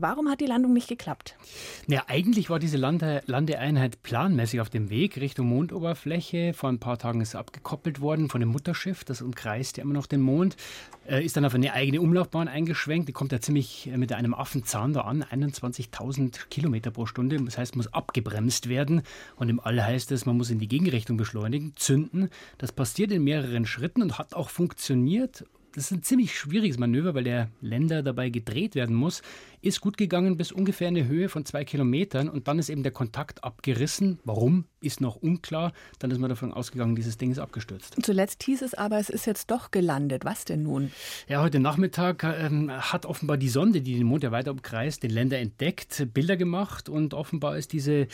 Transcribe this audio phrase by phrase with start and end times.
[0.00, 1.34] Warum hat die Landung nicht geklappt?
[1.88, 6.54] Ja, eigentlich war diese Lande Landeeinheit planmäßig auf dem Weg Richtung Mondoberfläche.
[6.54, 9.02] Vor ein paar Tagen ist sie abgekoppelt worden von dem Mutterschiff.
[9.02, 10.56] Das umkreist ja immer noch den Mond.
[11.08, 13.08] Äh, ist dann auf eine eigene Umlaufbahn eingeschwenkt.
[13.08, 15.24] Die kommt ja ziemlich äh, mit einem Affenzahn da an.
[15.24, 17.36] 21.000 Kilometer pro Stunde.
[17.36, 19.02] Das heißt, muss abgebremst werden.
[19.34, 22.30] Und im All heißt es, man muss in die Gegenrichtung beschleunigen, zünden.
[22.58, 25.44] Das passiert in mehreren Schritten und hat auch funktioniert.
[25.78, 29.22] Das ist ein ziemlich schwieriges Manöver, weil der Länder dabei gedreht werden muss.
[29.62, 32.90] Ist gut gegangen bis ungefähr eine Höhe von zwei Kilometern und dann ist eben der
[32.90, 34.18] Kontakt abgerissen.
[34.24, 35.72] Warum, ist noch unklar.
[35.98, 37.96] Dann ist man davon ausgegangen, dieses Ding ist abgestürzt.
[38.02, 40.24] Zuletzt hieß es aber, es ist jetzt doch gelandet.
[40.24, 40.92] Was denn nun?
[41.28, 45.10] Ja, heute Nachmittag ähm, hat offenbar die Sonde, die den Mond ja weiter umkreist, den
[45.10, 48.06] Länder entdeckt, Bilder gemacht und offenbar ist diese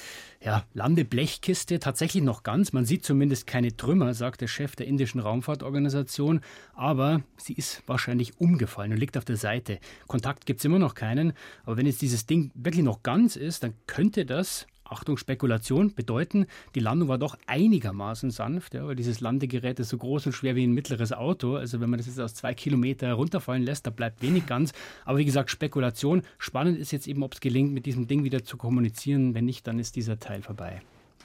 [0.42, 2.72] ja, Landeblechkiste tatsächlich noch ganz.
[2.72, 6.40] Man sieht zumindest keine Trümmer, sagt der Chef der indischen Raumfahrtorganisation,
[6.74, 9.78] aber sie ist wahrscheinlich umgefallen und liegt auf der Seite.
[10.06, 11.32] Kontakt gibt es immer noch keinen.
[11.64, 16.46] Aber wenn jetzt dieses Ding wirklich noch ganz ist, dann könnte das Achtung, Spekulation, bedeuten,
[16.74, 20.56] die Landung war doch einigermaßen sanft, ja, weil dieses Landegerät ist so groß und schwer
[20.56, 21.56] wie ein mittleres Auto.
[21.56, 24.72] Also wenn man das jetzt aus zwei Kilometer runterfallen lässt, da bleibt wenig ganz.
[25.04, 26.22] Aber wie gesagt, Spekulation.
[26.38, 29.34] Spannend ist jetzt eben, ob es gelingt, mit diesem Ding wieder zu kommunizieren.
[29.34, 30.82] Wenn nicht, dann ist dieser Teil vorbei.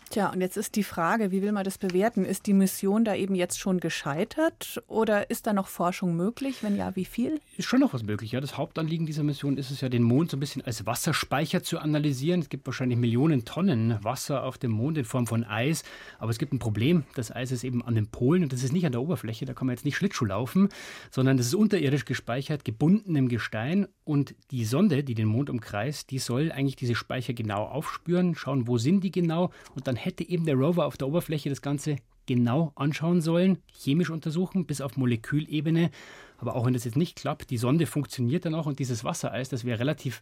[0.09, 2.25] Tja, und jetzt ist die Frage, wie will man das bewerten?
[2.25, 6.63] Ist die Mission da eben jetzt schon gescheitert oder ist da noch Forschung möglich?
[6.63, 7.39] Wenn ja, wie viel?
[7.57, 8.31] Ist schon noch was möglich.
[8.31, 8.41] Ja.
[8.41, 11.77] Das Hauptanliegen dieser Mission ist es ja, den Mond so ein bisschen als Wasserspeicher zu
[11.77, 12.39] analysieren.
[12.39, 15.83] Es gibt wahrscheinlich Millionen Tonnen Wasser auf dem Mond in Form von Eis.
[16.17, 17.03] Aber es gibt ein Problem.
[17.13, 19.45] Das Eis ist eben an den Polen und das ist nicht an der Oberfläche.
[19.45, 20.69] Da kann man jetzt nicht Schlittschuh laufen,
[21.11, 23.87] sondern das ist unterirdisch gespeichert, gebunden im Gestein.
[24.05, 28.67] Und die Sonde, die den Mond umkreist, die soll eigentlich diese Speicher genau aufspüren, schauen,
[28.67, 31.97] wo sind die genau und dann hätte eben der Rover auf der Oberfläche das Ganze
[32.25, 35.89] genau anschauen sollen, chemisch untersuchen, bis auf Molekülebene.
[36.37, 39.49] Aber auch wenn das jetzt nicht klappt, die Sonde funktioniert dann auch und dieses Wassereis,
[39.49, 40.21] das wäre relativ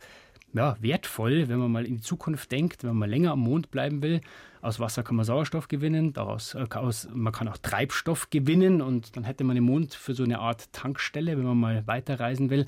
[0.54, 4.02] ja, wertvoll, wenn man mal in die Zukunft denkt, wenn man länger am Mond bleiben
[4.02, 4.22] will.
[4.62, 9.16] Aus Wasser kann man Sauerstoff gewinnen, daraus äh, aus, man kann auch Treibstoff gewinnen und
[9.16, 12.66] dann hätte man den Mond für so eine Art Tankstelle, wenn man mal weiterreisen will.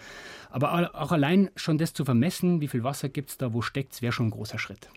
[0.49, 3.93] Aber auch allein schon das zu vermessen, wie viel Wasser gibt es da, wo steckt
[3.93, 4.89] es, wäre schon ein großer Schritt.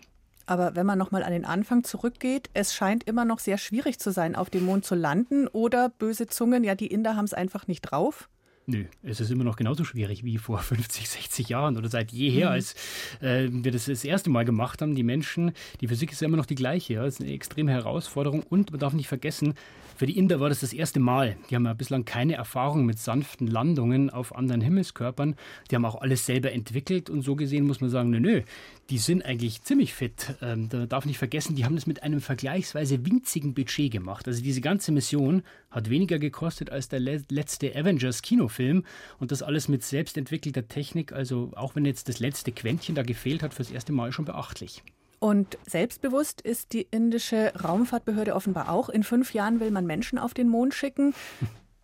[0.45, 4.11] Aber wenn man nochmal an den Anfang zurückgeht, es scheint immer noch sehr schwierig zu
[4.11, 5.47] sein, auf dem Mond zu landen.
[5.47, 8.29] Oder böse Zungen, ja, die Inder haben es einfach nicht drauf.
[8.65, 12.47] Nö, es ist immer noch genauso schwierig wie vor 50, 60 Jahren oder seit jeher,
[12.47, 12.53] mhm.
[12.53, 12.75] als
[13.21, 14.95] äh, wir das das erste Mal gemacht haben.
[14.95, 15.51] Die Menschen,
[15.81, 16.93] die Physik ist ja immer noch die gleiche.
[16.93, 17.03] Ja.
[17.03, 19.55] Das ist eine extreme Herausforderung und man darf nicht vergessen,
[19.95, 21.37] für die Inder war das das erste Mal.
[21.49, 25.35] Die haben ja bislang keine Erfahrung mit sanften Landungen auf anderen Himmelskörpern.
[25.69, 28.41] Die haben auch alles selber entwickelt und so gesehen muss man sagen, nö, nö,
[28.89, 30.35] die sind eigentlich ziemlich fit.
[30.41, 34.27] Ähm, da darf nicht vergessen, die haben das mit einem vergleichsweise winzigen Budget gemacht.
[34.27, 38.85] Also diese ganze Mission hat weniger gekostet als der letzte Avengers Kinofilm
[39.19, 41.11] und das alles mit selbstentwickelter Technik.
[41.11, 44.83] Also auch wenn jetzt das letzte Quäntchen da gefehlt hat, fürs erste Mal schon beachtlich.
[45.19, 48.89] Und selbstbewusst ist die indische Raumfahrtbehörde offenbar auch.
[48.89, 51.13] In fünf Jahren will man Menschen auf den Mond schicken.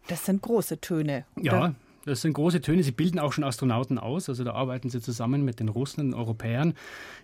[0.08, 1.26] Das sind große Töne.
[1.36, 1.46] Oder?
[1.46, 1.76] Ja,
[2.10, 2.84] das sind große Töne.
[2.84, 4.30] Sie bilden auch schon Astronauten aus.
[4.30, 6.74] Also da arbeiten sie zusammen mit den Russen und Europäern.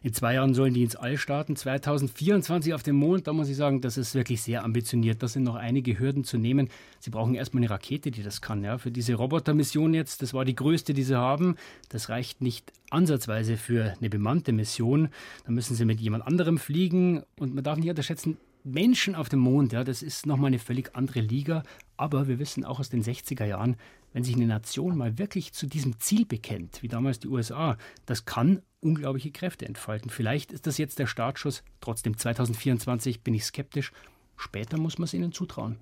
[0.03, 1.55] In zwei Jahren sollen die ins All starten.
[1.55, 3.27] 2024 auf dem Mond.
[3.27, 5.21] Da muss ich sagen, das ist wirklich sehr ambitioniert.
[5.21, 6.69] Da sind noch einige Hürden zu nehmen.
[6.99, 8.63] Sie brauchen erstmal eine Rakete, die das kann.
[8.63, 8.77] Ja.
[8.77, 11.55] Für diese Robotermission jetzt, das war die größte, die sie haben.
[11.89, 15.09] Das reicht nicht ansatzweise für eine bemannte Mission.
[15.45, 17.23] Da müssen sie mit jemand anderem fliegen.
[17.39, 20.95] Und man darf nicht unterschätzen, Menschen auf dem Mond, ja, das ist nochmal eine völlig
[20.95, 21.63] andere Liga.
[21.97, 23.77] Aber wir wissen auch aus den 60er Jahren,
[24.15, 28.23] wenn sich eine Nation mal wirklich zu diesem Ziel bekennt, wie damals die USA, das
[28.23, 30.09] kann unglaubliche Kräfte entfalten.
[30.09, 31.63] Vielleicht ist das jetzt der Startschuss.
[31.81, 33.91] Trotzdem 2024 bin ich skeptisch.
[34.37, 35.79] Später muss man es ihnen zutrauen.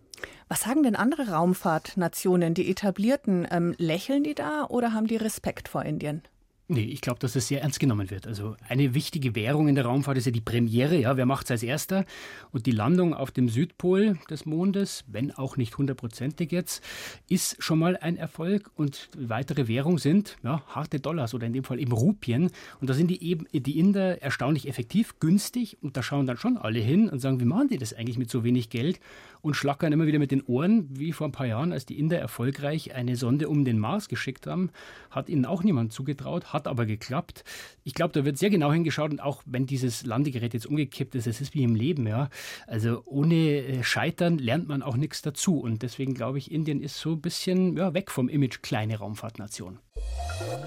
[0.48, 3.48] Was sagen denn andere Raumfahrtnationen, die etablierten?
[3.52, 6.24] Ähm, lächeln die da oder haben die Respekt vor Indien?
[6.70, 8.26] Nee, ich glaube, dass das sehr ernst genommen wird.
[8.26, 10.96] Also eine wichtige Währung in der Raumfahrt ist ja die Premiere.
[10.96, 12.06] Ja, wer macht es als erster?
[12.52, 16.82] Und die Landung auf dem Südpol des Mondes, wenn auch nicht hundertprozentig jetzt,
[17.28, 18.72] ist schon mal ein Erfolg.
[18.76, 22.50] Und weitere Währung sind ja, harte Dollars oder in dem Fall eben Rupien.
[22.80, 25.78] Und da sind die, eben, die Inder erstaunlich effektiv, günstig.
[25.82, 28.32] Und da schauen dann schon alle hin und sagen, wie machen die das eigentlich mit
[28.32, 29.02] so wenig Geld?
[29.42, 32.18] Und schlackern immer wieder mit den Ohren, wie vor ein paar Jahren, als die Inder
[32.18, 34.70] erfolgreich eine Sonde um den Mars geschickt haben,
[35.12, 37.44] hat ihnen auch niemand zugetraut, hat aber geklappt.
[37.84, 41.28] Ich glaube, da wird sehr genau hingeschaut und auch wenn dieses Landegerät jetzt umgekippt ist,
[41.28, 42.30] es ist wie im Leben, ja.
[42.68, 47.00] Also ohne äh, Scheitern lernt man auch nichts dazu und deswegen glaube ich, Indien ist
[47.00, 49.80] so ein bisschen ja, weg vom Image kleine Raumfahrtnation.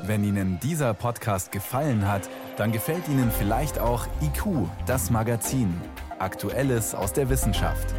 [0.04, 5.74] Wenn Ihnen dieser Podcast gefallen hat, dann gefällt Ihnen vielleicht auch IQ, das Magazin.
[6.18, 7.94] Aktuelles aus der Wissenschaft.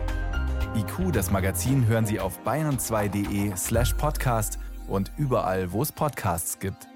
[0.75, 6.88] IQ, das Magazin, hören Sie auf bayern2.de slash podcast und überall, wo es Podcasts gibt.